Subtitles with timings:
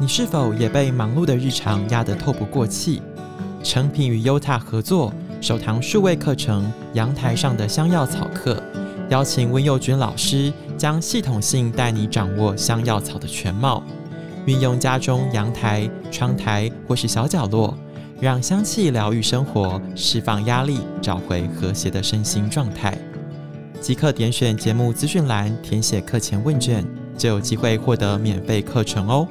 [0.00, 3.02] 你是否也被忙碌的日常压得透不过气？
[3.62, 8.54] 诚品与优塔合作首堂数位课程《阳台上的香药草课》，
[9.10, 13.82] 邀请温佑君老师将系统性带你掌握香药草的全貌，
[14.46, 17.76] 运用家中阳台、窗台或是小角落，
[18.18, 22.96] 让香气疗愈生活，释放压力，找回和谐的身心状态。
[23.82, 26.82] 即刻点选节目资讯栏，填写课前问卷，
[27.18, 29.28] 就有机会获得免费课程哦。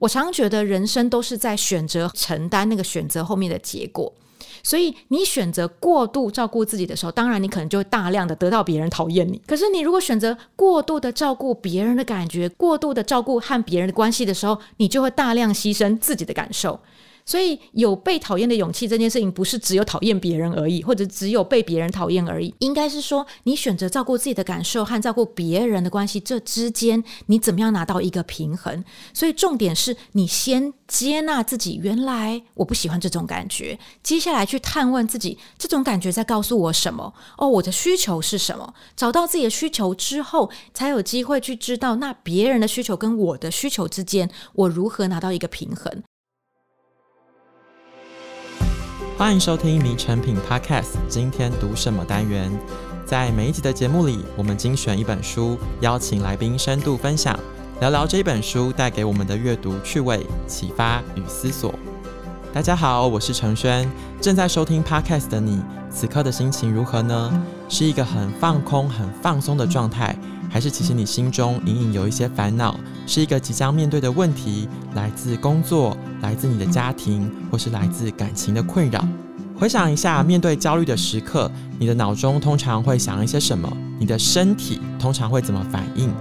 [0.00, 4.12] 我常觉得人生都是在选择承担那个选择后面的结果，
[4.62, 9.40] 所以你选择过度照顾自己的时候，当然你可能就会大量的得到别人讨厌你。
[9.46, 16.80] 可是你如果选择过度的照顾别人的感觉，过度的照顾和别人的关系的时候，你就会大量牺牲自己的感受。
[17.24, 22.54] 所以有被讨厌的勇气这件事情，不是只有讨厌别人而已，或者只有被别人讨厌而已。
[22.58, 28.84] 应该是说，你选择照顾自己的感受和照顾别人的关系，这之间你怎么样拿到一个平衡？
[29.14, 33.78] 所以重点是你先接纳自己，原来我不喜欢这种感觉。
[34.02, 37.12] 接下来去探问自己，这种感觉在告诉我什么？
[37.38, 38.74] 哦，我的需求是什么？
[38.96, 46.02] 找到自己的需求之后，才有机会去知道，那别人的需求跟我的需求之间，我如何拿到一个平衡？
[49.20, 52.50] 欢迎收听《名成品 Podcast》，今天读什么单元？
[53.04, 57.38] 在每一集的节目里，我们精选一本书，邀请来宾深度分享，
[57.80, 61.74] 聊聊这一本书带给我们的阅读趣味、启发与思索。
[62.50, 63.86] 大家好，我是承轩，
[64.22, 65.60] 正在收听 Podcast 的你，
[65.90, 67.44] 此刻的心情如何呢？
[67.68, 70.16] 是一个很放空、很放松的状态，
[70.50, 72.74] 还是其实你心中隐隐有一些烦恼？
[73.06, 75.96] 是一个即将面对的问题，来自工作？
[76.20, 79.02] 来自你的家庭，或是来自感情的困扰。
[79.56, 83.70] 回想一下，面对焦虑的时刻，你的脑中通常会想一些什么？
[83.98, 86.12] 你的身体通常会怎么反应？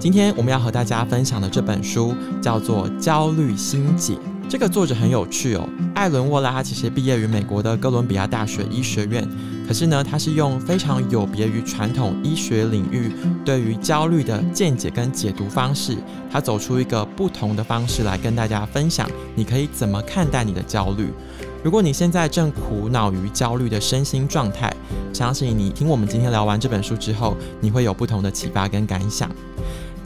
[0.00, 4.14] 今天我们要和大家分享的这本书叫做《焦虑心解》。
[4.48, 9.22] 这个作者很有趣哦，艾伦沃拉他其实毕业于美国的哥伦比亚大学医学院，
[9.66, 13.12] 可是呢，他是用非常有别于传统医学领域
[13.44, 15.98] 对于焦虑的见解跟解读方式，
[16.30, 21.12] 他走出一个不同的方式来跟大家分享，你可以怎么看待你的焦虑？
[21.62, 24.74] 如果你现在正苦恼于焦虑的身心状态，
[25.12, 29.30] 相信你听我们今天聊完这本书之后，你会有不同的启发跟感想。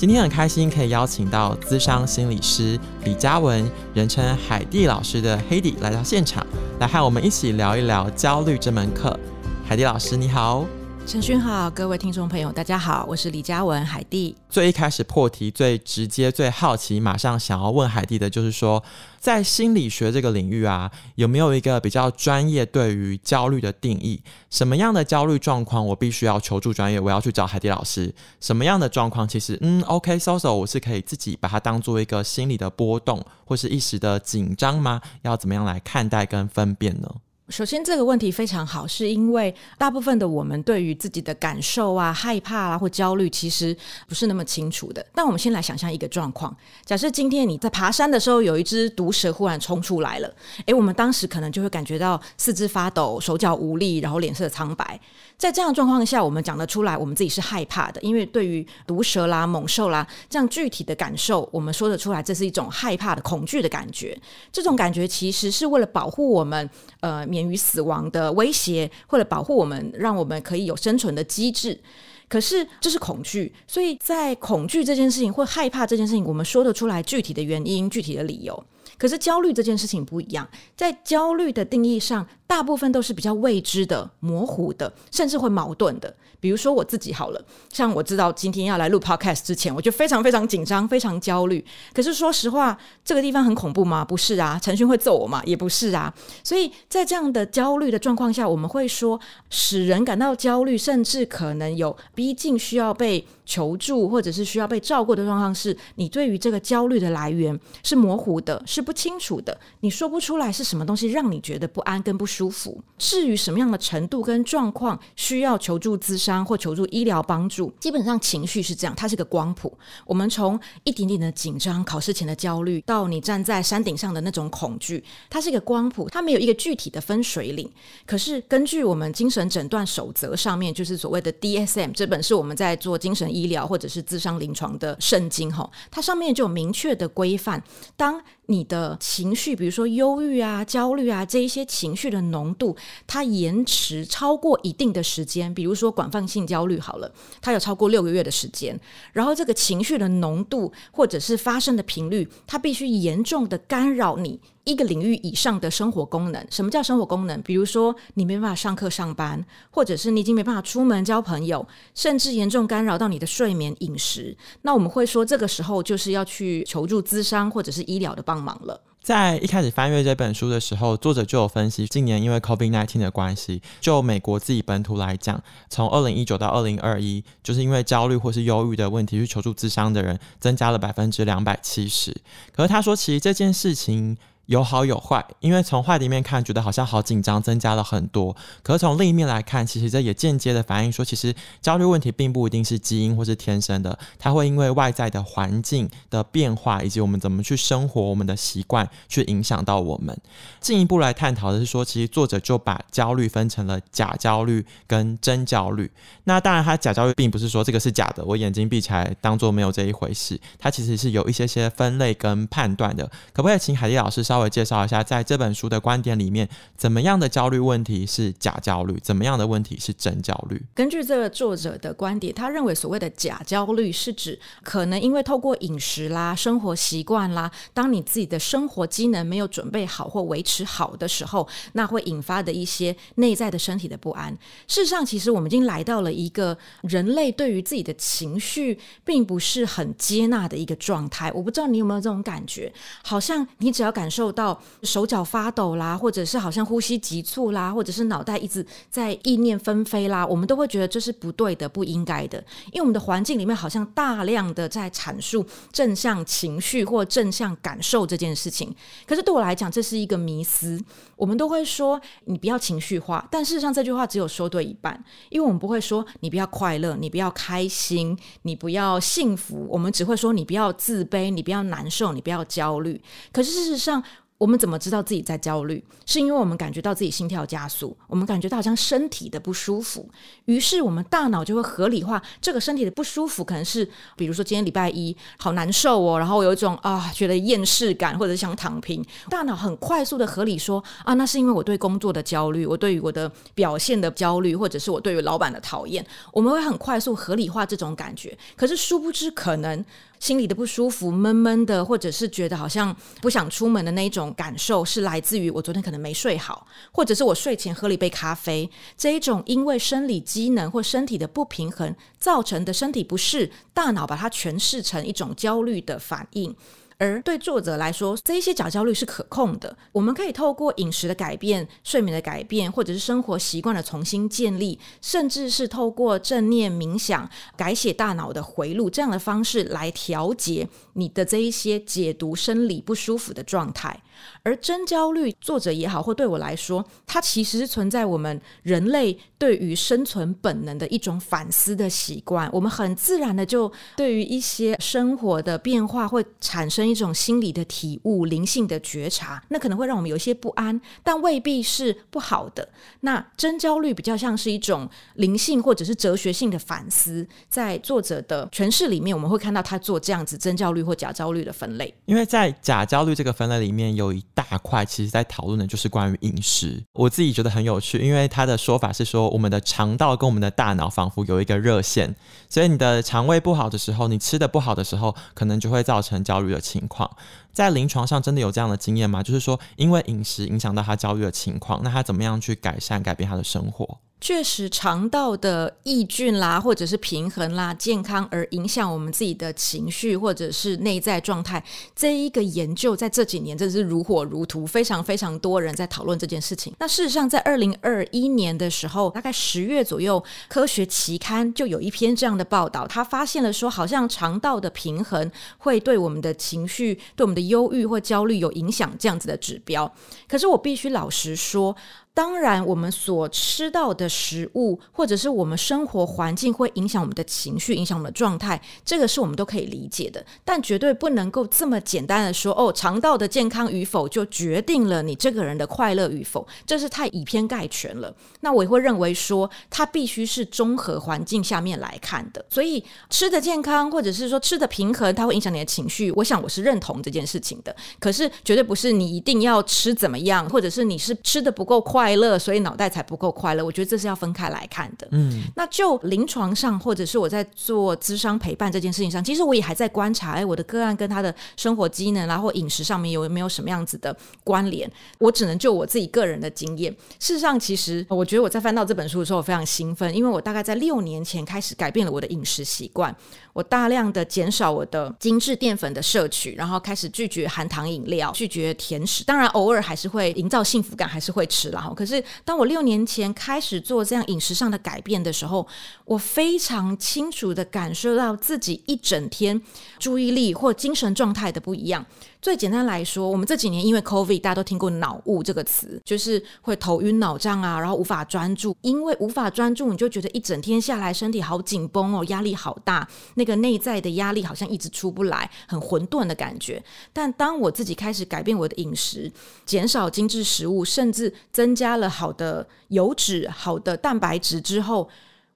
[0.02, 3.64] 今天很开心可以邀请到资商心理师李嘉文，
[3.94, 6.44] 人称海蒂老师的黑 e 来到现场，
[6.80, 9.16] 来和我们一起聊一聊焦虑这门课。
[9.64, 10.66] 海蒂老师，你好。
[11.04, 14.34] 陈勋好，各位听众朋友，大家好，我是李嘉文，海蒂。
[14.48, 18.82] 最一开始破题，最直接、最好奇，马上想要问海蒂的就是说，
[19.18, 24.22] 在心理学这个领域啊，有没有一个比较专业对于焦虑的定义？
[24.48, 26.98] 什么样的焦虑状况我必须要求助专业？
[26.98, 28.14] 我要去找海蒂老师？
[28.40, 35.02] 什么样的状况其实，嗯，OK，so so，我是可以自己把它当做一个心理的波动，或是一时的紧张吗？
[35.22, 37.08] 要怎么样来看待跟分辨呢？
[37.48, 43.76] 首先，这个问题非常好，是因为大部分的我们对于自己的感受啊、害怕啊或焦虑，其实
[44.08, 45.04] 不是那么清楚的。
[45.12, 50.34] 但我们先来想象一个状况：假设今天你在爬山的时候，有一只毒蛇忽然冲出来了，
[50.66, 54.98] 诶，我们当时可能就会感觉到四肢发抖、手脚无力，然后脸色苍白。
[55.36, 64.16] 在这样状况下，我们讲得出来，我们自己是害怕的，因为对于毒蛇啦、猛兽啦这样具体的感受，我们说得出来，这是一种害怕的、恐惧的感觉。
[64.52, 66.70] 这种感觉其实是为了保护我们，
[67.00, 71.80] 呃，免于死亡的威胁，或者保护我们，让我们可以有生存的机制。
[72.28, 78.64] 可是这是恐惧，所以在恐惧这件事情或害怕这件事情，我们说得出来具体的原因、具体的理由。
[78.98, 86.14] 可是焦虑这件事情不一样，在焦虑的定义上，大部分都是比较未知的、模糊的，甚至会矛盾的。
[86.38, 87.42] 比如说我自己好了，
[87.72, 91.64] 像我知道今天要来录 podcast 之前，我就非常非常紧张、非常焦虑。
[91.94, 94.04] 可是说实话，这个地方很恐怖吗？
[94.04, 94.60] 不是啊。
[94.62, 95.40] 陈勋会揍我吗？
[95.46, 96.12] 也不是啊。
[96.44, 112.82] 所以在这样的焦虑的状况下，我们会说，使人感到焦虑，甚至可能有逼近需要被求助，或者是需要被照顾的状况，是你对于这个焦虑的来源是模糊的，是不清楚的，你说不出来是什么东西让你觉得不安跟不舒舒服。
[112.98, 119.72] 至于什么样的程度跟状况需要求助咨商，或求助医疗帮助，基本上情绪是这样，它是个光谱。
[120.04, 127.70] 我们从一点点的紧张、考试前的焦虑，到你站在山顶上的那种恐惧，它是一个光谱，它没有一个具体的分水岭。
[128.04, 137.62] 可是根据我们精神诊断守则上面，就是所谓的 DSM 这本是我们在做精神医疗或者是咨商临床的圣经哈，它上面就有明确的规范。
[137.96, 142.76] 当你的情绪，比如说忧郁啊、焦虑啊这一些情绪的浓度，
[143.06, 148.76] 它延迟超过一定的时间，比如说广泛性焦虑好了，它有超过六个月的时间，
[149.12, 156.44] 然后这个情绪的浓度或者是发生的频率，它必须严重的干扰你一个领域以上的生活功能。
[156.50, 157.40] 什么叫生活功能？
[157.42, 161.64] 比如说你没办法上课上班，或者是你已经没办法出门交朋友，
[161.94, 164.36] 甚至严重干扰到你的睡眠饮食。
[164.62, 168.80] 那我们会说，这个时候就是要去求助咨商或者是医疗的帮忙了。
[169.02, 182.16] 在一开始翻阅这本书的时候，作者就有分析，近年因为 COVID nineteen 的关系，就美国自己本土来讲，从二零一九到二零二一，就是因为焦虑或是忧郁的问题去求助咨商的人增加了百分之两百七十。
[182.54, 184.16] 可是他说，其实这件事情。
[184.46, 188.36] 有好有坏，因为从坏的一面看，觉得好像好紧张，增加了很多。
[188.62, 200.16] 可是从另一面来看，其实这也间接的反映说，其实焦虑问题并不一定是基因或是天生的，它会因为外在的环境的变化，以及我们怎么去生活，我们的习惯去影响到我们。
[200.60, 205.90] 进一步来探讨的是说，其实作者就把焦虑分成了假焦虑跟真焦虑。
[206.24, 210.38] 那当然，他假焦虑并不是说这个是假的，我眼睛闭起来当做没有这一回事。
[210.58, 213.10] 它其实是有一些些分类跟判断的。
[213.32, 220.58] 可不可以请海蒂老师稍微介绍一下，在这本书的观点里面，怎么样的焦虑问题是假焦虑，怎么样的问题是真焦虑？
[220.74, 234.32] 根据这个作者的观点，他认为所谓的假焦虑是指可能因为透过饮食啦、生活习惯啦，当你自己的生活机能没有准备好或维持好的时候，那会引发的一些内在的身体的不安。
[234.66, 241.30] 事实上，其实我们已经来到了一个人类对于自己的情绪并不是很接纳的一个状态。
[241.34, 244.62] 我不知道你有没有这种感觉，好像你只要感受受到。
[244.84, 258.74] 手脚发抖啦，或者是好像呼吸急促啦，或者是脑袋一直在意念纷飞啦，我们都会觉得这是不对的、不应该的，因为我们的环境里面好像大量的在阐述正向情绪或正向感受这件事情。
[259.06, 260.78] 可是对我来讲，这是一个迷思。
[261.16, 273.00] 我们都会说你不要情绪化，但事实上这句话只有说对一半，因为我们不会说你不要快乐，你不要开心，你不要幸福，我们只会说你不要自卑，你不要难受，你不要焦虑。
[273.32, 274.02] 可是事实上，
[274.42, 275.80] 我们怎么知道自己在焦虑？
[276.04, 280.10] 是因为我们感觉到自己心跳加速，我们感觉到好像身体的不舒服，
[280.46, 289.00] 于是我们大脑就会合理化这个身体的不舒服，可能是比如说今天礼拜一好难受哦，然后有一种啊觉得厌世感，或者是想躺平，
[289.30, 299.84] 大脑很快速的合理说啊，那是因为我对工作的焦虑，我对于我的表现的焦虑，或者是我对于老板的讨厌，我们会很快速合理化这种感觉，可是殊不知可能。
[300.22, 316.54] 心里的不舒服、闷闷的，或者是觉得好像不想出门的那一种感受，是来自于我昨天可能没睡好，或者是我睡前喝了一杯咖啡，这一种因为生理机能或身体的不平衡造成的身体不适，大脑把它诠释成一种焦虑的反应。
[317.02, 319.76] 而对作者来说，这一些假焦虑是可控的。
[319.90, 334.00] 我们可以透过饮食的改变、睡眠的改变，或者是生活习惯的重新建立，甚至是透过正念冥想、改写大脑的回路这样的方式来调节你的这一些解读生理不舒服的状态。
[334.44, 342.48] 而真焦虑，作者也好，或对我来说，它其实是存在我们人类对于生存本能的一种反思的习惯。
[342.52, 352.68] 我们很自然的就对于一些生活的变化会产生一种心理的体悟、灵性的觉察，那可能会让我们有些不安，但未必是不好的。
[353.00, 361.92] 那真焦虑比较像是一种灵性或者是哲学性的反思，在作者的诠释里面，我们会看到他做这样子真焦虑或假焦虑的分类。
[362.04, 364.12] 因为在假焦虑这个分类里面有。
[364.12, 366.84] 一大块，其实在讨论的就是关于饮食。
[366.92, 372.14] 我自己觉得很有趣，因为他的说法是说，我们的肠道跟我们的大脑仿佛有一个热线，
[372.50, 377.10] 所以你的肠胃不好的时候，你吃的不好的时候，可能就会造成焦虑的情况。
[377.52, 379.22] 在临床上，真的有这样的经验吗？
[379.22, 383.98] 就是说，因为饮食影响到他焦虑的情况，那他怎么样去改善、改变他的生活？
[384.22, 391.60] 确实，肠道的益菌啦，或者是平衡啦、健康，而影响我们自己的情绪或者是内在状态。
[391.96, 396.72] 这一个研究在这几年真的是如火如荼，非常非常多人在讨论这件事情。
[396.78, 409.92] 那事实上，在二零二一年的时候，大概十月左右，科学期刊就有一篇这样的报道，他发现了说，好像肠道的平衡会对我们的情绪、对我们的忧郁或焦虑有影响，这样子的指标。
[410.28, 411.74] 可是我必须老实说。
[412.14, 420.22] 当然，我们所吃到的食物，或者是我们生活环境，会影响我们的情绪，影响我们的状态，这个是我们都可以理解的。
[420.44, 428.14] 但绝对不能够这么简单的说，哦，肠道的健康与否就决定了你这个人的快乐与否，这是太以偏概全了。
[428.40, 432.44] 那我也会认为说，它必须是综合环境下面来看的。
[432.50, 436.12] 所以，吃的健康，或者是说吃的平衡，它会影响你的情绪。
[436.12, 437.74] 我想我是认同这件事情的。
[437.98, 442.01] 可是，绝对不是你一定要吃怎么样，或者是你是吃的不够快。
[442.02, 443.64] 快乐，所以脑袋才不够快乐。
[443.64, 445.06] 我觉得这是要分开来看的。
[445.12, 454.90] 嗯，那就临床上，或者是我在做咨商陪伴这件事情上，其实我也还在观察，哎，我的个案跟他的生活机能然后饮食上面有没有什么样子的关联？
[455.18, 456.92] 我只能就我自己个人的经验。
[457.20, 463.14] 事实上，其实我觉得我在翻到这本书的时候，我非常兴奋，因为我大概在六年前开始改变了我的饮食习惯，
[463.52, 469.22] 我大量的减少我的精致淀粉的摄取，然后开始拒绝含糖饮料，拒绝甜食。
[469.24, 471.92] 当然，偶尔还是会营造幸福感，还是会吃啦。
[471.96, 475.66] 可是，当我六年前开始做这样饮食上的改变的时候，
[476.04, 479.60] 我非常清楚的感受到自己一整天
[479.98, 482.04] 注意力或精神状态的不一样。
[482.42, 488.76] 最简单来说，我们这几年因为 COVID，大家都听过“脑雾”这个词，就是会头晕脑胀啊，然后无法专注。
[488.80, 496.82] 因为无法专注，你就觉得一整天下来身体好紧绷哦，压力好大，那个内在的压力好像一直出不来，很混沌的感觉。
[497.12, 499.30] 但当我自己开始改变我的饮食，
[499.64, 505.08] 减少精致食物，甚至增加了好的油脂、好的蛋白质之后，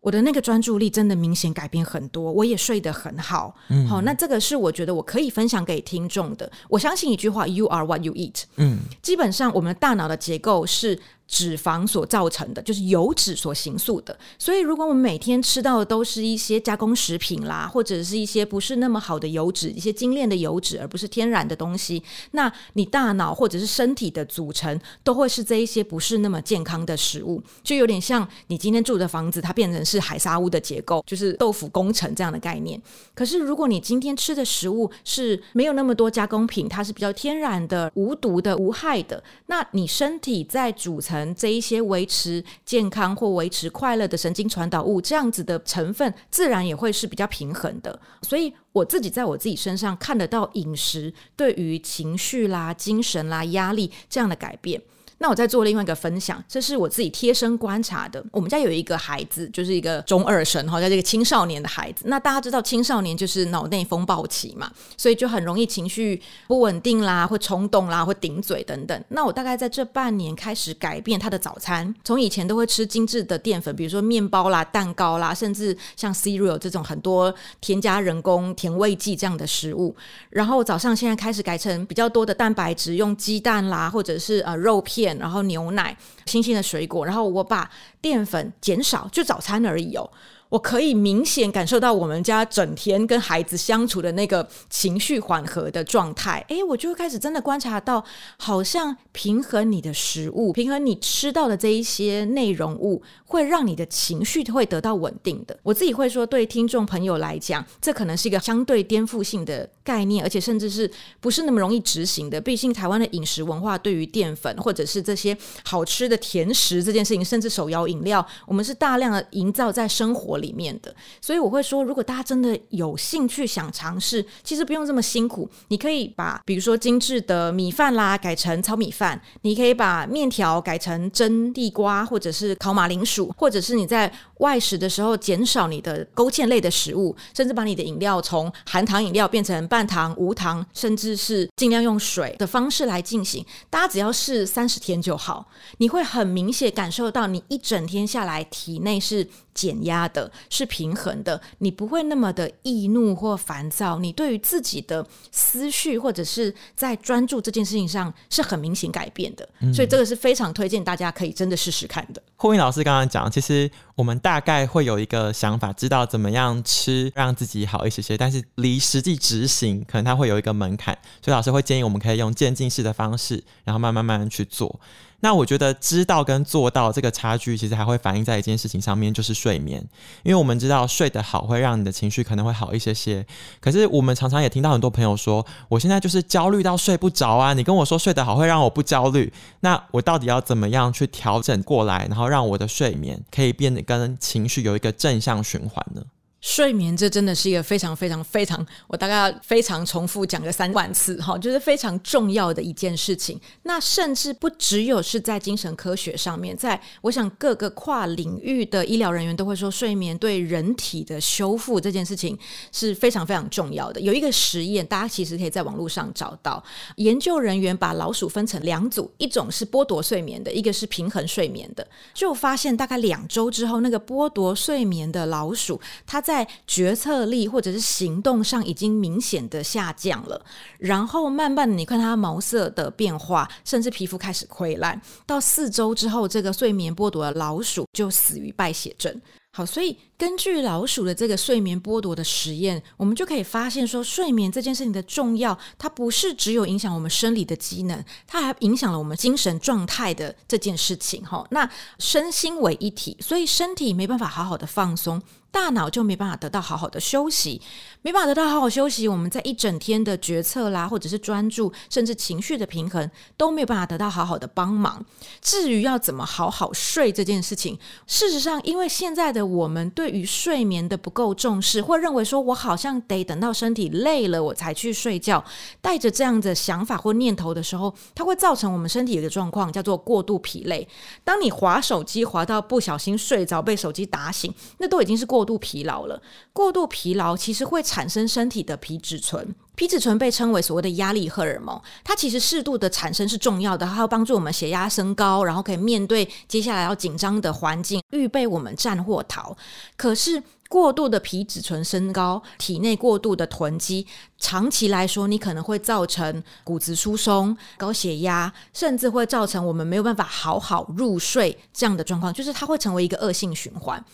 [0.06, 3.52] 我的那个专注力真的明显改变很多，我也睡得很好。
[3.70, 6.48] 嗯，好，那这个是我觉得我可以分享给听众的。
[6.68, 8.44] 我相信一句话：You are what you eat。
[8.54, 10.96] 嗯，基本上我们大脑的结构是。
[11.28, 14.16] 脂肪所造成的，就是油脂所形塑的。
[14.38, 27.42] 所以，如果我们每天吃到的都是一些加工食品啦，或者是一些不是那么好的油脂，一些精炼的油脂，而不是天然的东西，那你大脑或者是身体的组成都会是这一些不是那么健康的食物。
[27.64, 32.80] 就有点像你今天住的房子，它变成是海沙屋的结构，就是豆腐工程这样的概念。
[33.14, 41.15] 可是，如果你今天吃的食物是没有那么多加工品，它是比较天然的、无毒的、无害的，那你身体在组成。
[41.34, 47.98] 这一些维持健康或维持快乐的神经传导物，这样子的成分，自然也会是比较平衡的。
[48.22, 54.82] 所以我自己在我自己身上看得到饮食对于情绪啦、精神啦、压力这样的改变。
[55.18, 58.22] 那我再做另外一个分享，这是我自己贴身观察的。
[58.30, 62.04] 我们家有一个孩子，就是一个中二生哈，在这个青少年的孩子。
[62.06, 69.04] 那大家知道青少年就是脑内风暴期嘛，所以就很容易情绪不稳定啦，会冲动啦，会顶嘴等等。
[69.08, 79.96] 那我大概在这半年开始改变他的早餐，从以前都会吃精致的淀粉，比如说面包啦、蛋糕啦，甚至像 cereal 这种很多添加人工甜味剂这样的食物。
[80.28, 85.05] 然后早上现在开始改成比较多的蛋白质，用鸡蛋啦，或者是呃肉片。
[85.18, 87.70] 然后牛奶、新鲜的水果，然后我把
[88.00, 90.10] 淀粉减少，就早餐而已哦。
[90.48, 98.04] 我可以明显感受到我们家整天跟孩子相处的那个情绪缓和的状态，诶，我就会开始真的观察到，
[98.36, 105.58] 好像平衡你的食物，平衡你吃到的这一些内容物，会让你的情绪会得到稳定的。
[105.62, 112.40] 我自己会说，对听众朋友来讲，这可能是一个相对颠覆性的概念，而且甚至是不是那么容易执行的。
[112.40, 125.48] 毕竟台湾的饮食文化对于淀粉或者是这些好吃的甜食这件事情，甚至手摇饮料，我们是大量的营造在生活里面的，所以我会说，如果大家真的有兴趣想尝试，其实不用这么辛苦。
[125.68, 143.44] 你可以把，比如说精致的米饭啦，改成糙米饭；你可以把面条改成蒸地瓜，或者是烤马铃薯，或者是你在外食的时候减少你的勾芡类的食物，甚至把你的饮料从含糖饮料变成半糖、无糖，甚至是尽量用水的方式来进行。
[143.70, 150.25] 大家只要试三十天就好，你会很明显感受到，你一整天下来体内是减压的。
[150.50, 162.22] 是平衡的，你不会那么的易怒或烦躁，你对于自己的思绪或者是在专注这件事情上是很明显改变的，嗯、所以这个是非常推荐大家可以真的试试看的。
[162.36, 174.78] 霍英老师刚刚讲，其实我们大概会有一个想法，知道怎么样吃让自己好一些些，但是离实际执行可能它会有一个门槛，所以老师会建议我们可以用渐进式的方式，然后慢慢慢慢去做。
[175.20, 179.82] 那我觉得知道跟做到这个差距，其实还会反映在一件事情上面，就是睡眠。
[180.22, 183.26] 因为我们知道睡得好会让你的情绪可能会好一些些，
[183.58, 187.54] 可是我们常常也听到很多朋友说，我现在就是焦虑到睡不着啊。
[187.54, 196.02] 你跟我说睡得好会让我不焦虑，那我到底要怎么样去调整过来，然后让我的睡眠可以变得跟情绪有一个正向循环呢？
[196.40, 203.40] 睡眠这真的是一个非常非常非常，我大概非常重复讲个三万次哈，就是非常重要的一件事情。
[203.64, 212.38] 那甚至不只有是在精神科学上面，在我想各个跨领域的医疗人员都会说，睡眠对人体的修复这件事情
[212.70, 214.00] 是非常非常重要的。
[214.00, 216.62] 有一个实验，大家其实可以在网络上找到，
[216.96, 230.44] 研究人员把老鼠分成两组，一种是剥夺睡眠的，一个是平衡睡眠的，就发现大概两周之后，那个剥夺睡眠的老鼠，它在在决策力或者是行动上已经明显的下降了，
[230.78, 239.18] 然后慢慢的你看它毛色的变化，甚至皮肤开始溃烂，到四周之后，这个睡眠剥夺的老鼠就死于败血症。
[239.54, 251.24] 好，所以根据老鼠的这个睡眠剥夺的实验，我们就可以发现说，睡眠这件事情的重要，它不是只有影响我们生理的机能，它还影响了我们精神状态的这件事情。
[251.24, 251.66] 哈，那
[251.98, 255.22] 身心为一体，所以身体没办法好好的放松。
[255.56, 257.62] 大脑就没办法得到好好的休息，
[258.02, 265.02] 没办法得到好好休息，我们在一整天的决策啦，或者是专注，甚至情绪的平衡都没有办法得到好好的帮忙。
[265.40, 275.42] 至于要怎么好好睡这件事情，事实上，因为现在的我们对于睡眠的不够重视，或认为说我好像得等到身体累了我才去睡觉，
[275.80, 280.86] 带着这样的想法或念头的时候，它会造成我们身体有一个状况叫做过度疲累。
[281.24, 285.45] 当你滑手机滑到不小心睡着，被手机打醒，那都已经是过。
[285.46, 286.20] 度疲劳了，
[286.52, 299.56] 过度疲劳其实会产生身体的皮质醇，皮质醇被称为所谓的压力荷尔蒙，它其实适度的产生是重要的，它要帮助我们血压升高，然后可以面对接下来要紧张的环境，预备我们战或逃。
[299.96, 304.04] 可是过度的皮质醇升高，体内过度的囤积，
[304.36, 314.04] 长期来说，你可能会造成骨质疏松、高血压，甚至会造成我们没有办法好好入睡这样的状况，就是它会成为一个恶性循环。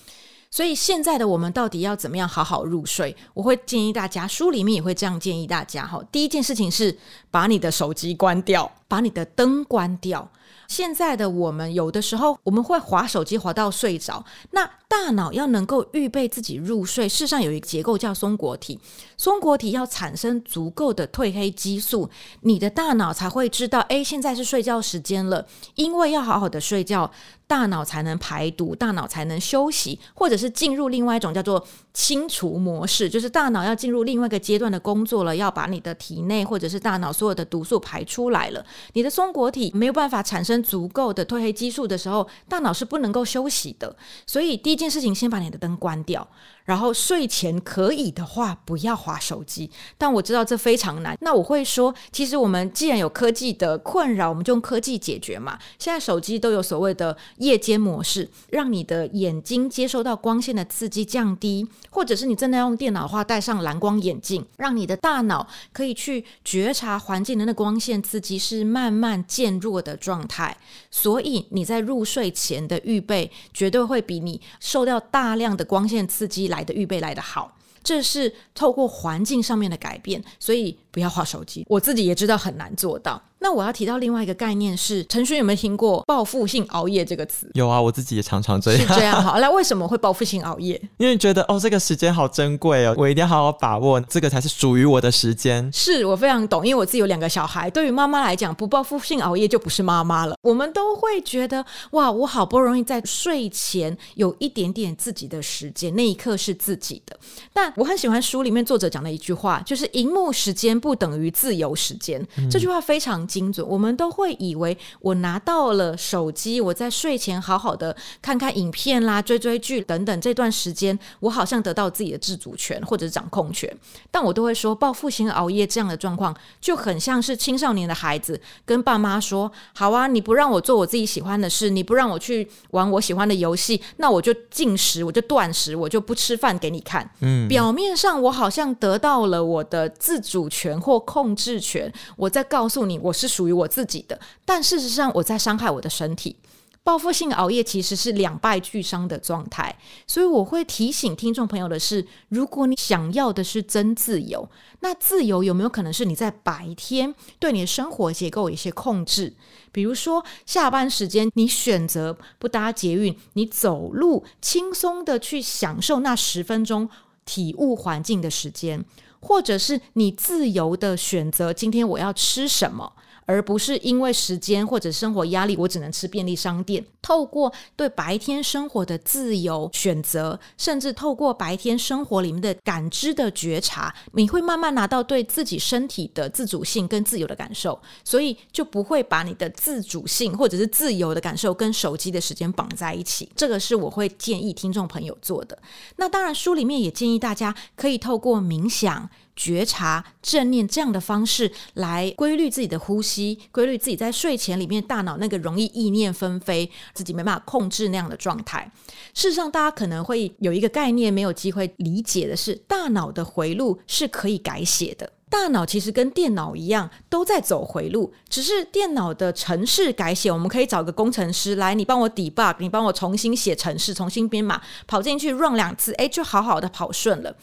[0.52, 3.16] 所以现在的我们到底要怎么样好好入睡？
[3.32, 5.99] 我会建议大家，书里面也会这样建议大家哈。
[6.12, 6.94] 第一件事情是
[7.30, 10.30] 把你的手机关掉，把你的灯关掉。
[10.68, 18.78] 现在的我们有的时候我们会划手机划到睡着，那大脑要能够预备自己入睡，事实上有一个结构叫松果体，
[19.16, 22.11] 松果体要产生足够的褪黑激素，
[22.42, 25.46] 你的大脑才会知道，哎，现在是睡觉时间了，
[25.76, 27.11] 因为要好好的睡觉。
[27.44, 38.64] 大脑才能排毒，大脑才能休息，或者是进入另外一种叫做清除模式，就是大脑要进入另外一个阶段的工作了，要把你的体内或者是大脑所有的毒素排出来了。
[38.94, 43.94] 你的松果体没有办法产生足够的褪黑激素的时候，大脑是不能够休息的。
[44.26, 46.26] 所以第件事情，先把你的灯关掉。
[46.64, 49.71] 然后睡前可以的话，不要划手机。
[49.99, 51.16] 但我知道这非常难。
[51.21, 55.58] 那我会说，其实我们既然有科技的困扰，我们就用科技解决嘛。
[55.78, 70.56] 现在手机都有所谓的夜间模式，让你的眼睛接收到光线的刺激降低，或者是你正在用电脑的话，戴上蓝光眼镜，让你的大脑可以去觉察环境的那光线刺激是慢慢渐弱的状态。
[70.91, 81.67] 所以你在入睡前的预备，绝对会比你受到大量的光线刺激来的预备来的好，这是透过环境上面的改变，所以不要划手机。
[81.69, 83.21] 我自己也知道很难做到。
[83.45, 87.50] 那我要提到另外一个概念是，陈勋有没有听过报复性熬夜这个词？
[87.55, 88.81] 有啊，我自己也常常这样。
[88.81, 90.81] 是这样好， 那为什么会报复性熬夜？
[90.99, 95.69] 因为觉得哦，这个时间好珍贵哦，我一定要好好把握，这个才是属于我的时间。
[95.73, 97.69] 是我非常懂，因为我自己有两个小孩。
[97.69, 100.37] 对于妈妈来讲，不报复性熬夜就不是妈妈了。
[100.43, 107.19] 我们都会觉得哇，我好不容易在睡前有一点点自己的时间，那一刻是自己的。
[107.52, 112.21] 但我很喜欢书里面作者讲的一句话，就是“荧幕时间不等于自由时间”。
[112.36, 112.50] 嗯。
[112.50, 113.23] 这句话非常。
[113.28, 123.75] 精准，我们都会以为我拿到了手机，我在睡前好好的看看影片啦、追追剧等等，这段时间我好像得到自己的自主权或者掌控权。
[124.10, 143.23] 但我都会说，报复性熬夜这样的状况就很像是青少年的孩子跟爸妈说：“好啊，你不让我做我自己喜欢的事，你不让我去玩我喜欢的游戏，那我就禁食，我就断食，我就不吃饭给你看。”嗯，表面上我好像得到了我的自主权或控制权，我在告诉你我是。
[143.23, 146.35] 是属于我自己的，但事实上我在伤害我的身体。
[146.82, 159.32] 报复性熬夜其实是两败俱伤的状态，所以我会提醒听众朋友的是：如果你想要的是真自由，那自由有没有可能是你在白天对你的生活结构有一些控制？
[159.71, 166.91] 比如说下班时间，你选择不搭捷运，你走路轻松的去享受那十分钟
[167.25, 168.85] 体悟环境的时间，
[169.23, 172.93] 或者是你自由的选择今天我要吃什么。
[173.26, 176.85] 而不是因为时间或者生活压力，我只能吃便利商店。
[177.00, 193.28] 透过对白天生活的自由选择，甚至透过白天生活里面的感知的觉察，你会慢慢拿到对自己身体的自主性跟自由的感受，所以就不会把你的自主性或者是自由的感受跟手机的时间绑在一起。
[193.35, 195.58] 这个是我会建议听众朋友做的。
[195.97, 199.11] 那当然，书里面也建议大家可以透过冥想。
[199.34, 208.71] 觉察、正念这样的方式来规律自己的呼吸，规律自己在睡前里面大脑那个容易意念纷飞、自己没办法控制那样的状态。
[209.14, 215.12] 事实上，大家可能会有一个概念没有机会理解的是，大脑的回路是可以改写的。
[215.28, 227.34] 大脑其实跟电脑一样，都在走回路，只是电脑的程式改写，我们可以找个工程师来，你帮我 debug，你帮我重新写程式，重新编码，跑进去 run 两次，诶，就好好的跑顺了。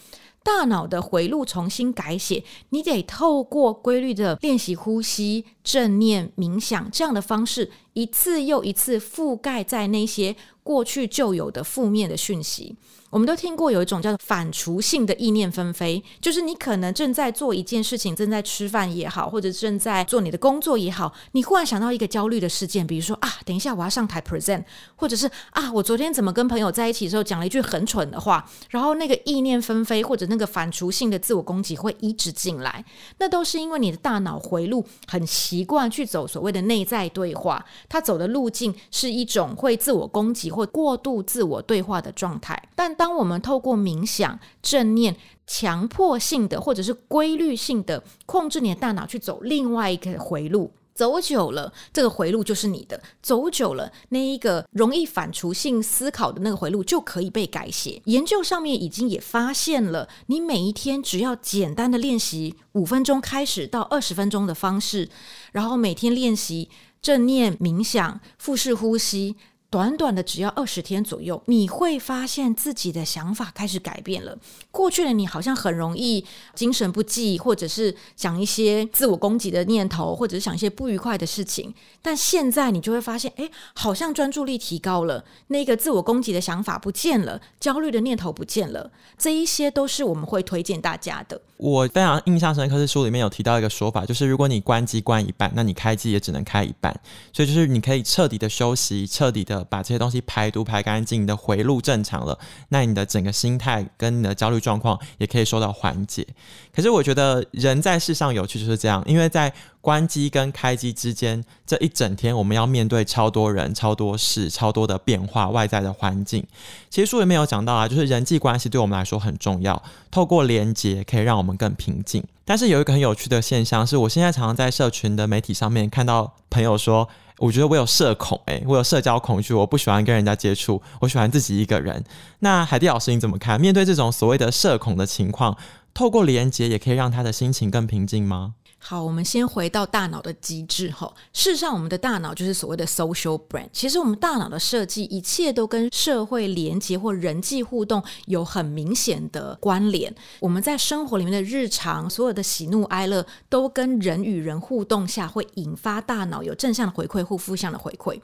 [0.42, 12.76] 大脑的回路重新改写，你得透过规律的练习呼吸、正念、冥想这样的方式，一次又一次覆盖在那些过去就有的负面的讯息。
[13.10, 24.62] 我们都听过有一种叫做反刍性的意念纷飞，就是你可能正在做一件事情，正在吃饭也好，或者正在做你的工作也好，你忽然想到一个焦虑的事件，比如说啊，等一下我要上台 present，
[24.94, 32.84] 或者是啊，我昨天怎么跟朋友在一起的时候讲了一句很蠢的话，然后那个意念纷飞或者那个反刍性的自我攻击会一直进来，
[33.18, 58.02] 那都是因为你的大脑回路很习惯去走所谓的内在对话，它走的路径是一种会自我攻击或过度自我对话的状态，但当我们透过冥想、正念，强迫性的或者是规律性的控制你的大脑去走另外一个回路，走久了，这个回路就是你的；走久了，那一个容易反刍性思考的那个回路就可以被改写。
[58.04, 65.08] 研究上面已经也发现了，你每一天只要简单的练习五分钟开始到二十分钟的方式，
[65.52, 66.68] 然后每天练习
[67.00, 69.36] 正念、冥想、腹式呼吸。
[69.70, 74.36] 短短的只要二十天左右，你会发现自己的想法开始改变了。
[74.72, 76.24] 过去的你好像很容易
[76.56, 81.72] 精神不济，或者是想一些自我攻击的念头，或者是想一些不愉快的事情。
[82.02, 88.90] 但现在你就会发现，哎，好像专注力提高了，那个自我攻击的想法不见了，焦虑的念头不见了。
[89.16, 91.40] 这一些都是我们会推荐大家的。
[91.60, 96.90] 我非常印象深刻，是书里面有提到一个说法，就是如果你关机关一半，那你开机也只能开一半。
[97.34, 102.38] 所以就是你可以彻底的休息，彻底的把这些东西排毒排干净，你的回路正常了，
[102.70, 106.26] 那你的整个心态跟你的焦虑状况也可以受到缓解。
[106.74, 116.46] 可是我觉得人在世上有趣就是这样，因为在关机跟开机之间，这一整天我们要面对超多人、超多事、超多的变化，外在的环境。
[116.90, 122.22] 其实书里面有讲到啊，就是人际关系对我们来说很重要，透过连接可以让我们更平静。
[122.44, 132.04] 但是有一个很有趣的现象，是我现在常常在社群的媒体上面看到朋友说，我觉得我有社恐，诶，我有社交恐惧，我不喜欢跟人家接触，我喜欢自己一个人。
[132.40, 133.58] 那海蒂老师你怎么看？
[133.60, 135.56] 面对这种所谓的社恐的情况，
[135.94, 138.54] 透过连接也可以让他的心情更平静吗？
[138.82, 141.12] 好，我们先回到大脑的机制哈。
[141.34, 143.68] 事实上，我们的大脑就是所谓的 social brain。
[143.74, 150.12] 其实，我们大脑的设计，一切都跟社会连接或人际互动有很明显的关联。
[150.40, 158.18] 我们在生活里面的日常，所有的喜怒哀乐，都跟人与人互动下会引发大脑有正向的回馈或负向的回馈。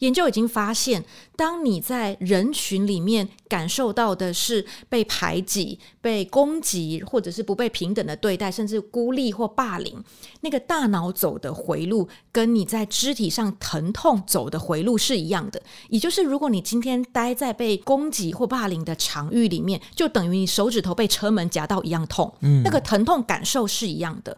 [0.00, 1.04] 研究已经发现，
[1.36, 9.99] 当你在人群里面感受到的是被排挤、被攻击，或者是不被平等的对待，甚至孤立或霸凌。
[10.40, 15.62] 那个大脑走的回路，跟你在肢体上疼痛走的回路是一样的。
[15.88, 22.32] 也就是，如果你今天待在被攻击或霸凌的场域里面，就等于你手指头被车门夹到一样痛。
[22.40, 24.36] 嗯，那个疼痛感受是一样的。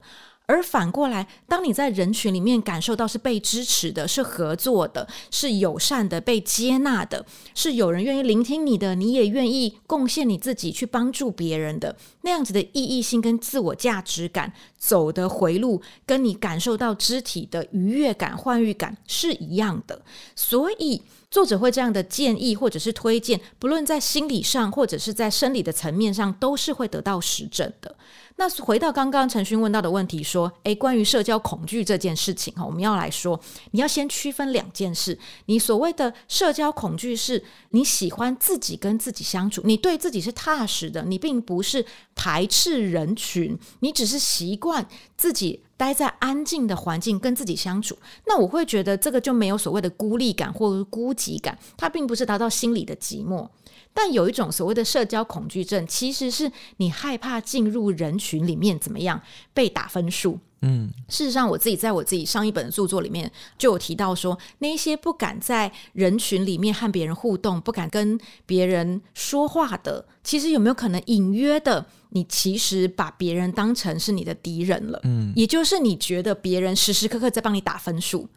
[0.53, 20.03] 而反过来，当你在人群里面感受到是被支持的、是合作的、是友善的、被接纳的、是有人愿意聆听你的，你也愿意贡献你自己去帮助别人的那样子的意义性跟自我价值感走的回路，跟你感受到肢体的愉悦感、欢愉感是一样的。
[20.37, 27.97] 所以作者会这样的建议或者是推荐，不论在心理上或者是在生理的层面上，都是会得到实证的。
[28.43, 35.17] 那回到刚刚陈勋问到的问题，说，诶，关于社交恐惧这件事情哈，我们要来说，你要先区分两件事。
[35.47, 47.97] 你所谓的社交恐惧，是你喜欢自己跟自己相处，你对自己是踏实的，你并不是排斥人群，你只是习惯自己待在安静的环境跟自己相处。
[48.27, 53.49] 那我会觉得这个就没有所谓的孤立感或者孤寂感，它并不是达到心理的寂寞。
[53.95, 59.21] 但有一种所谓的社交恐惧症，其实是你害怕进入人群里面怎么样
[59.53, 60.39] 被打分数。
[60.65, 63.29] 嗯，事实上，我自己在我自己上一本的著作里面
[63.59, 75.01] 就有提到说，那些不敢在人群里面和别人互动、不敢跟别人说话的，其实有没有可能隐约的，你其实把别人当成是你的敌人了？
[75.03, 78.29] 嗯，也就是你觉得别人时时刻刻在帮你打分数。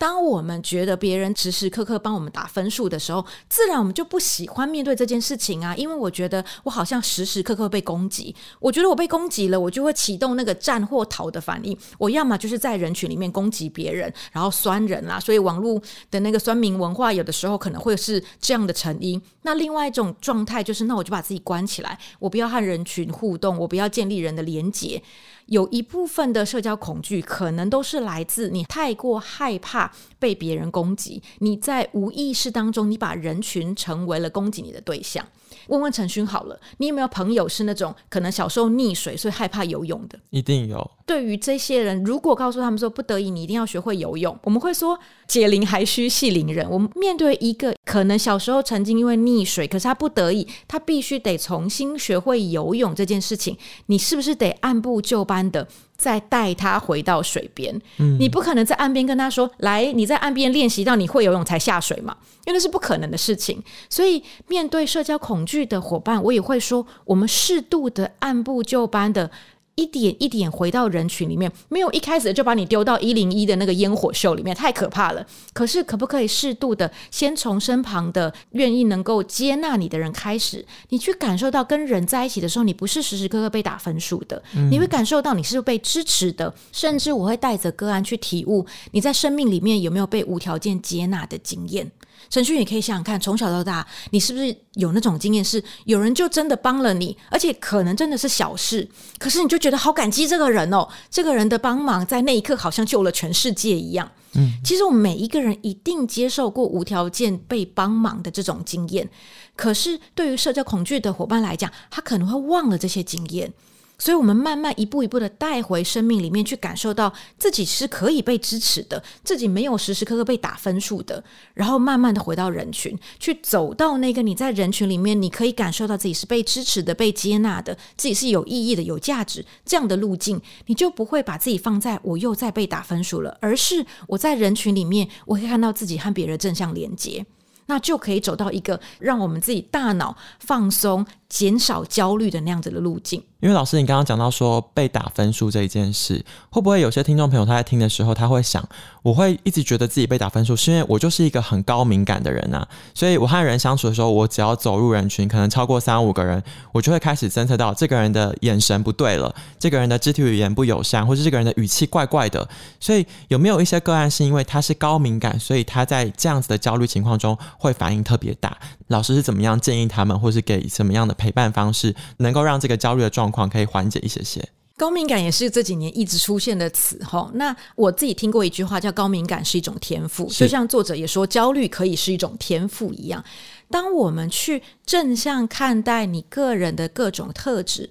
[0.00, 5.76] 当我们觉得别人时时刻刻帮我们打分数的时候，自然我们就不喜欢面对这件事情啊。
[5.76, 11.76] 因为我觉得我好像时时刻刻被攻击，我觉得我被攻击了，我就会启动那个战或逃的反应。
[11.98, 15.20] 我要么就是在人群里面攻击别人，然后酸人啦。
[15.20, 15.78] 所以网络
[16.10, 19.20] 的那个酸民文化，有的时候可能会是这样的成因。
[19.42, 25.02] 那另外一种状态就是，那我就把自己关起来，我不要和人群互动，我不要建立人的连结。
[25.50, 35.26] 有一部分的社交恐惧，可能都是来自你太过害怕被别人攻击，你在无意识当中，你把人群成为了攻击你的对象。
[35.70, 40.18] 问问陈勋好了，你有没有朋友是那种可能小时候溺水，所以害怕游泳的？
[40.30, 40.90] 一定有。
[41.06, 46.68] 对于这些人，如果告诉他们说不得已你一定要学会游泳，我们会说解铃还须系铃人。
[46.70, 53.56] 我们面对一个可能小时候曾经因为溺水，可是他不得已，他必须得重新学会游泳这件事情，
[53.86, 55.66] 你是不是得按部就班的？
[56.00, 63.62] 再带他回到水边，嗯，你不可能在岸边跟他说：“来，你在岸边练习到你会游泳才下水嘛？”因为那是不可能的事情。
[63.90, 69.30] 所以，面对社交恐惧的伙伴，我也会说：我们适度的按部就班的。
[69.76, 75.26] 一点一点回到人群里面，没有一开始就把你丢到一零一的那个烟火秀里面，太可怕了。
[75.54, 91.90] 可是，可不可以适度的先从身旁的愿意能够接纳你的人开始，你去感受到跟人在一起的时候，你不是时时刻刻被打分数的，你会感受到你是被支持的，甚至我会带着个案去体悟你在生命里面有没有被无条件接纳的经验。
[92.30, 98.88] 承勋，你可以想想看，从小到大，你是不是有那种经验，是有人就真的帮了你，而且可能真的是小事，
[99.18, 104.10] 可是你就觉得好感激这个人哦，这个人的帮忙在那一刻好像救了全世界一样。
[104.34, 109.10] 嗯，其实我们每一个人一定接受过无条件被帮忙的这种经验，
[109.56, 113.52] 可是对于社交恐惧的伙伴来讲，他可能会忘了这些经验。
[114.00, 121.22] 所以，我们慢慢一步一步的带回生命里面去，感受到自己是可以被支持的，自己没有时时刻刻被打分数的。
[121.52, 137.26] 然后，慢慢的回到人群，去走到那个你在人群里面，你可以感受到自己是被支持的、被接纳的，自己是有意义的、有价值这样的路径，你就不会把自己放在我又在被打分数了，而是我在人群里面，我会看到自己和别人正向连接，
[137.66, 143.22] 那就可以走到一个让我们自己大脑放松、减少焦虑的那样子的路径。
[143.40, 148.62] 因为老师，你刚刚讲到说被打分数这一件事，会不会有些听众朋友他在听的时候，他会想，
[149.02, 162.46] 我会一直觉得自己被打分数，是因为我就是一个很高敏感的人啊，所以我和人相处的时候，我只要走入人群，可能超过三五个人，我就会开始侦测到这个人的眼神不对了，这个人的肢体语言不友善，或是这个人的语气怪怪的。
[162.78, 168.54] 所以有没有一些个案是因为他是高敏感，所以他在这样子的焦虑情况中会反应特别大？
[168.90, 174.46] 老师是怎么样建议他们，或是给什么样的陪伴方式，能够让这个焦虑的状况可以缓解一些些？
[174.76, 177.30] 高敏感也是这几年一直出现的词哈。
[177.34, 183.22] 那我自己听过一句话，叫“高敏感是一种天赋”，就像作者也说，焦虑可以是一种天赋一样。
[183.70, 187.88] 当我们去正向看待你个人的各种特质，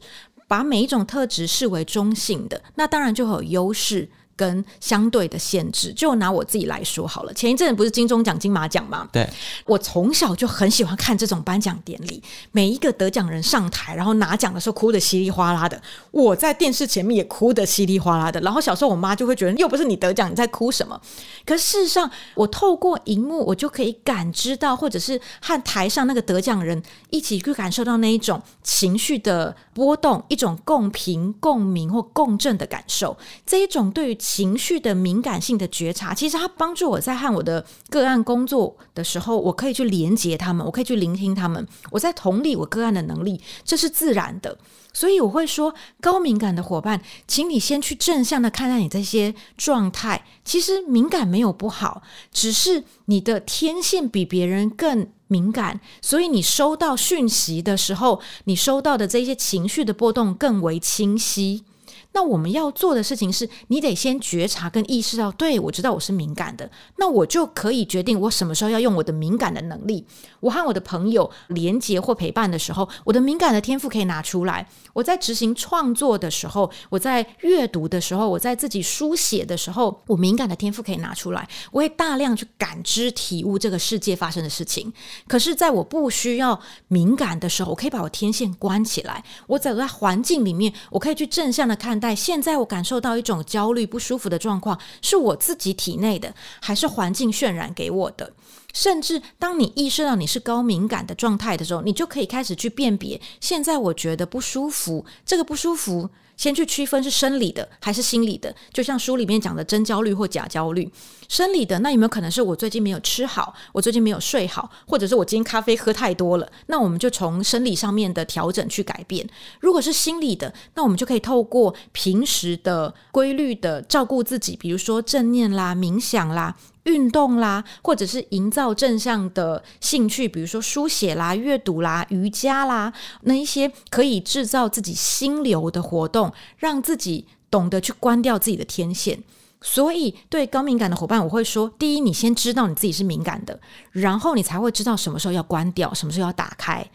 [0.48, 4.10] 把每一种特质视为中性的，那当然就会有优势。
[4.40, 7.34] 跟相对的限制，就拿我自己来说好了。
[7.34, 9.06] 前一阵子不是金钟奖、金马奖吗？
[9.12, 9.30] 对，
[9.66, 12.24] 我从小就很喜欢看这种颁奖典礼，
[12.54, 15.82] 每一个得奖人上台，然后拿奖的时候哭得稀里哗啦的。
[16.12, 18.40] 我在电视前面也哭得稀里哗啦的。
[18.40, 20.98] 然后小时候我妈就会觉得，又不是你得奖，你在哭什么？
[21.46, 33.18] 可事实上，我透过荧幕，我就可以感知到，或者是和台上那个得奖人一起去感受到那一种情绪的波动，一种共频、共鸣或共振的感受。
[33.46, 44.56] 这一种对于情绪的敏感性的觉察，其实它帮助我在和我的个案工作的时候，我可以去连接他们，我可以去聆听他们，我在同理我个案的能力，这是自然的。
[44.94, 50.24] 所以我会说，高敏感的伙伴，请你先去正向的看待你这些状态。
[50.46, 61.64] 其实敏感没有不好，只是你的天线比别人更敏感，所以你收到讯息的时候，你收到的这些情绪的波动更为清晰。
[62.12, 70.06] 那我们要做的事情是，你得先觉察跟意识到，对，我知道我是敏感的，那我就可以决定我什么时候要用我的敏感的能力。
[70.40, 81.48] 我和我的朋友连接或陪伴的时候，我的敏感的天赋可以拿出来；我在执行创作的时候，我在阅读的时候，我在自己书写的时候，我敏感的天赋可以拿出来。
[81.72, 84.92] 我会大量去感知、体悟这个世界发生的事情。
[85.28, 89.24] 可是，在我不需要敏感的时候，我可以把我天线关起来。
[89.46, 91.99] 我走在环境里面，我可以去正向的看。
[92.16, 98.34] 现在我感受到一种焦虑、不舒服的状况，是我自己体内的，还是环境渲染给我的？
[98.74, 103.20] 甚至当你意识到你是高敏感的状态的时候，你就可以开始去辨别。
[103.42, 106.10] 现在我觉得不舒服，这个不舒服。
[106.38, 110.90] 先去区分是生理的还是心理的，就像书里面讲的真焦虑或假焦虑。
[111.30, 116.52] 生理的，那有没有可能是我最近没有吃好，我最近没有睡好，或者是我今天咖啡喝太多了？
[116.66, 119.26] 那我们就从生理上面的调整去改变。
[119.62, 126.58] 如果是心理的，那我们就可以透过平时的规律的照顾自己，比如说正念啦、冥想啦。
[126.84, 132.92] 运动啦，或者是营造正向的兴趣，比如说书写啦、阅读啦、瑜伽啦，
[133.24, 139.22] 那一些可以制造自己心流的活动，让自己懂得去关掉自己的天线。
[139.62, 143.60] 所以，对高敏感的伙伴，我会说：第一，你先知道你自己是敏感的，
[143.92, 146.90] 然后你才会知道什么时候要关掉，什么时候要打开。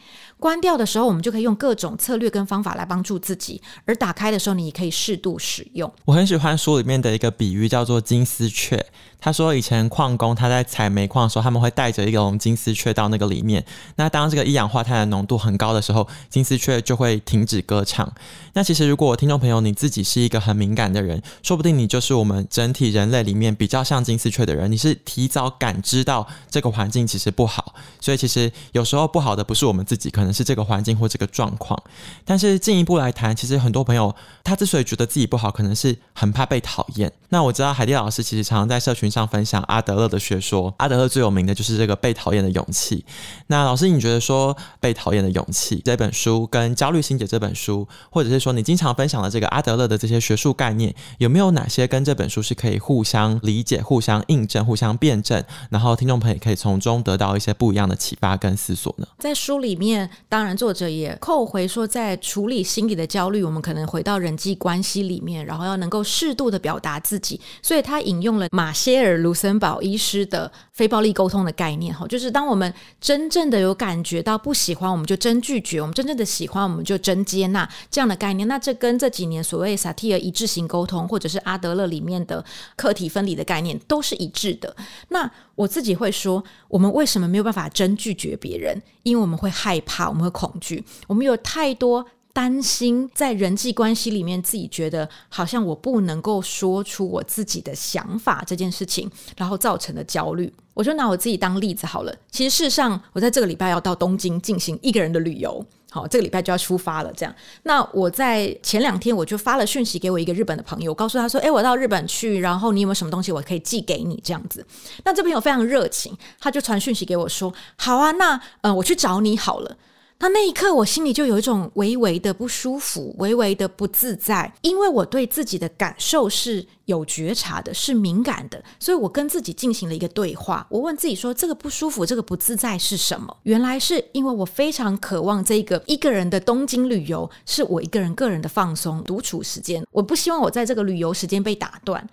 [0.45, 5.91] 关掉的时候，我们就可以用各种策略跟方法来帮助自己；而打开的时候，你也可以适度使用。
[6.05, 8.85] 我很喜欢书里面的一个比喻，叫做金丝雀。
[9.19, 13.65] 他说，以前矿工他在采煤矿的时候，他们会带着一种金丝雀到那个里面。
[13.97, 18.13] 那当这个一氧化碳的浓度很高的时候，金丝雀就会停止歌唱。
[18.53, 24.71] 那其实，如果听众朋友你自己是一个很敏感的人，说不定你就是我们整体人类里面比较像金丝雀的人。
[24.71, 31.81] 你是提早感知到这个环境其实不好，所以其实有时候不好的不是我们自己，可能是这个环境或这个状况。
[32.25, 37.13] 但是进一步来谈，其实很多朋友他之所以觉得自己不好，可能是很怕被讨厌。
[37.29, 40.75] 那我知道海蒂老师其实常常在社群上分享阿德勒的学说。
[40.79, 43.05] 阿德勒最有名的就是这个被讨厌的勇气。
[43.47, 59.07] 那老师，你觉得说被讨厌的勇气这本书跟焦虑心解这本书，或者是说你经常分享的这个阿德勒的这些学术概念，有没有哪些跟这本书是可以互相理解、互相印证、互相辩证，然后听众朋友也可以从中得到一些不一样的启发跟思索呢？
[59.19, 67.41] 在书里面，当然作者也扣回说，在处理心理的焦虑，我们可能回到人际关系里面，然后要能够适度的表达自己。
[67.63, 78.47] 所以他引用了马歇尔·卢森堡医师的非暴力沟通的概念，哈，就是当我们真正的有感觉到不喜欢，我们就真拒绝；我们真正的喜欢，我们就真接纳这样的概念。
[78.49, 82.45] 那这跟这几年所谓萨提尔一致型沟通，或者是阿德勒里面的
[82.77, 84.75] 课题分离的概念都是一致的。
[85.09, 88.83] 那我自己会说，我们为什么没有办法真拒绝别人？
[89.05, 92.05] 因为我们会害怕，我们会恐惧，我们有太多。
[92.35, 100.53] 担心在人际关系里面，自己觉得好像我不能够说出我自己的想法这件事情，然后造成的焦虑。
[100.75, 102.13] 我就拿我自己当例子好了。
[102.33, 107.13] 其实事实上，我在这个礼拜要到东京进行一个人的旅游，好，这个礼拜就要出发了。
[107.17, 114.67] 这样，那我在前两天我就发了讯息给我一个日本的朋友，告诉他说：“诶，我到日本去，然后你有没有什么东西我可以寄给你？”这样子。
[115.05, 119.77] 那这朋友非常热情，他就传讯息给我说：“好啊，那呃，我去找你好了。”
[120.25, 130.67] 那那一刻，我心里就有一种微微的不舒服，微微的不自在，因为我对自己的感受是有觉察的，是敏感的，所以我跟自己进行了一个对话。
[130.71, 139.87] 我问自己说：“这个不舒服，这个不自在是什么？”原来是因为我非常渴望这个一个人的东京旅游，是我一个人个人的放松、独处时间。
[139.91, 142.09] 我不希望我在这个旅游时间被打断。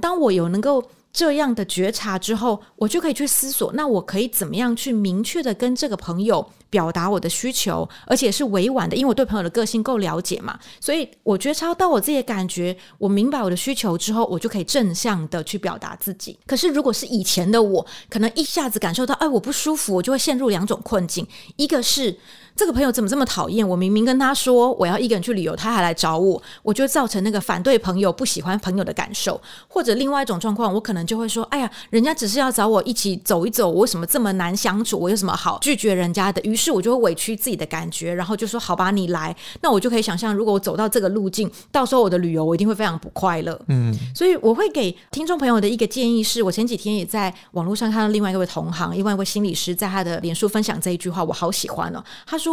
[0.00, 16.38] 当我有能够这样的觉察之后，我就可以去思索，那我可以怎么样去明确的跟这个朋友表达我的需求，而且是委婉的，因为我对朋友的个性够了解嘛，所以我觉察到我自己的感觉，我明白我的需求之后，我就可以正向的去表达自己。
[16.46, 22.18] 可是如果是以前的我，可能一下子感受到，哎，我不舒服，我就会陷入两种困境，一个是。
[22.60, 23.66] 这个朋友怎么这么讨厌？
[23.66, 29.40] 我明明跟他说我要一个人去旅游，他还来找我，我就造成那个反对朋友、不喜欢朋友的感受。
[29.66, 34.98] 或者另外一种状况，我可能就会说：“哎呀，人家只是要找我一起走一走，我为什么这么难相处？
[34.98, 43.58] 我有什么好拒绝人家的？”于是我就会委屈自己的感觉，然后就说：“好吧，你来。”那我就可以想象，如果我走到这个路径，到时候我的旅游我一定会非常不快乐。
[43.68, 52.04] 嗯，所以我会给听众朋友的一个建议是：我前几天也在网络上看到另外一位同行，另外一位心理师在他的脸书分享这一句话，我好喜欢哦。
[52.26, 52.49] 他说：“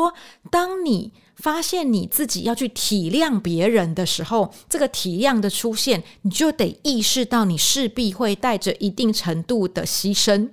[0.49, 10.49] 当你发现你自己要去体谅别人的时候，这个体谅的出现，你就得意识到你势必会带着一定程度的牺牲。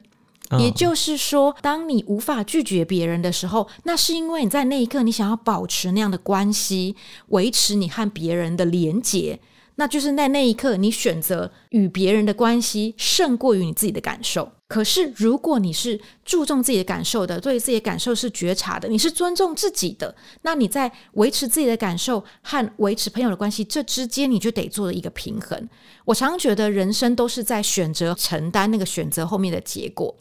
[0.58, 6.94] 也就是说，当你无法拒绝别人的时候，那是因为你在那一刻你想要保持那样的关系，
[7.28, 9.40] 维持你和别人的连结。
[9.76, 14.52] 那就是在那一刻，你选择与别人的关系胜过于你自己的感受。
[14.74, 25.68] 可是，如果你是注重自己的感受的，对自己的感受是觉察的，你是尊重自己的，那你在维持自己的感受和维持朋友的关系这之间，你就得做了一个平衡。
[26.04, 30.12] 我常觉得人生都是在选择承担那个选择后面的结果。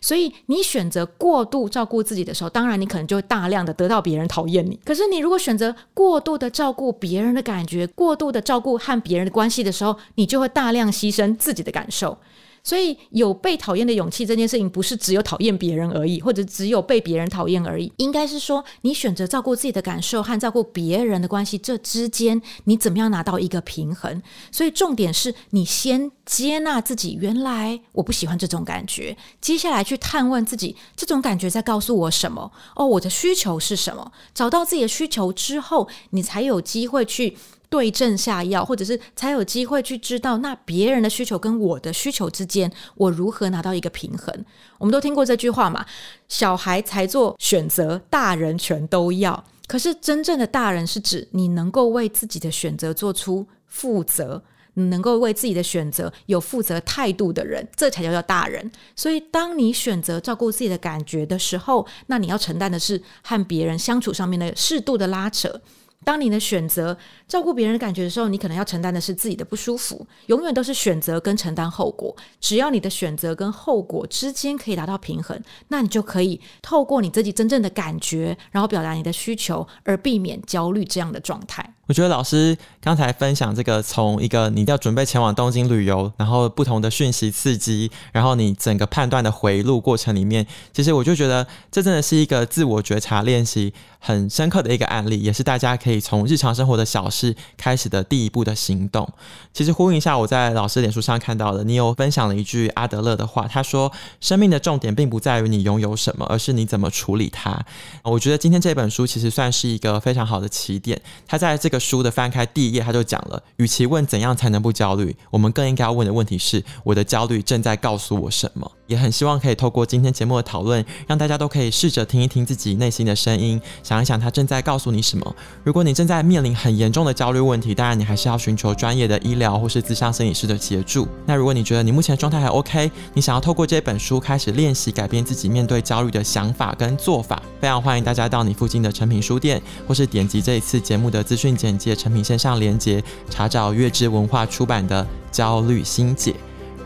[0.00, 4.80] 所以，你选择过度照顾自己的时候，当然你可能就会大量的得到别人讨厌你。
[4.84, 12.18] 可是，你如果选择过度的照顾别人的感觉，过度的照顾和别人的关系的时候，你就会大量牺牲自己的感受。
[12.62, 17.92] 所以有被讨厌的勇气这件事情，不是只有讨厌别人而已，或者只有被别人讨厌而已。
[17.96, 24.22] 应该是说，你选择照顾自己的感受和照顾别人的关系，这之间你怎么样拿到一个平衡？
[24.52, 29.16] 所以重点是你先接纳自己，原来我不喜欢这种感觉。
[29.40, 32.52] 接下来去探问自己，这种感觉在告诉我什么？
[32.76, 34.12] 哦，我的需求是什么？
[34.34, 37.36] 找到自己的需求之后，你才有机会去。
[37.70, 44.44] 对症下药，或者是才有机会去知道，那别人的需求跟我的需求之间，我如何拿到一个平衡？
[44.76, 45.86] 我们都听过这句话嘛，
[46.28, 49.44] 小孩才做选择，大人全都要。
[49.68, 54.42] 可是真正的大人是指你能够为自己的选择做出负责，
[54.74, 58.68] 你能够为自己的选择有负责态度的人，这才叫做大人。
[58.96, 65.60] 所以，当你选择照顾自己的感觉的时候，那你要承担的是和别人相处上面的适度的拉扯。
[66.04, 66.96] 当你的选择
[67.28, 70.06] 照顾别人的感觉的时候，你可能要承担的是自己的不舒服。
[70.26, 72.16] 永远都是选择跟承担后果。
[72.40, 81.74] 只要你的选择跟后果之间可以达到平衡，那你就可以透过你自己真正的感觉，然后表达你的需求，而避免焦虑这样的状态。
[81.90, 99.12] 我觉得老师刚才分享这个，从一个你要准备前往东京旅游，然后不同的讯息刺激，然后你整个判断的回路过程里面，其实我就觉得这真的是一个自我觉察练习很深刻的一个案例，也是大家可以从日常生活的小事开始的第一步的行动。
[99.52, 103.90] 其实呼应一下我在老师脸书上看到的，你有分享了一句阿德勒的话，他说
[104.22, 107.60] ：“生命的重点并不在于你拥有什么，而是你怎么处理它。”
[108.04, 111.79] 我觉得今天这本书其实算是一个非常好的起点，它在这个。
[111.80, 118.70] 书的翻开第一页，他就讲了，与其问怎样才能不焦虑，我们更应该要问的问题是：我的焦虑正在告诉我什么？
[118.86, 125.36] 也很希望可以透过今天节目的讨论，让大家都可以试着听一听自己内心的声音，想一想他正在告诉你什么。
[125.62, 131.06] 如果你正在面临很严重的焦虑问题，当然你还是要寻求专业的医疗或是咨商心理师的协助。
[131.24, 146.32] 那如果你觉得你目前状态还 OK，你想要透过这本书开始练习改变自己面对焦虑的想法跟做法，非常欢迎大家到你附近的诚品书店，或是点击这一次节目的资讯简介成品线上连接，查找月之文化出版的《焦虑心解》。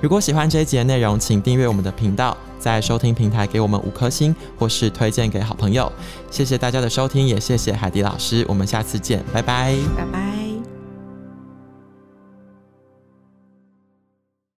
[0.00, 5.90] 如果喜欢这一节内容，请订阅我们的频道，在收听平台给我们五颗星，或是推荐给好朋友。
[6.30, 8.44] 谢谢大家的收听，也谢谢海迪老师。
[8.48, 10.53] 我们下次见，拜拜，拜拜。